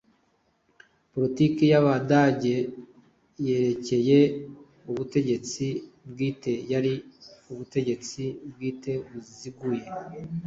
[1.13, 2.55] Politike y'Abadage
[3.47, 4.19] yerekeye
[4.89, 5.65] ubutegetsi
[6.09, 6.93] bwite yari
[7.51, 9.85] ubutegetsi bwite buziguye